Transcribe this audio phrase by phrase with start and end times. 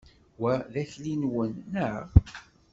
[0.41, 2.03] Wa d akli-nwen, naɣ?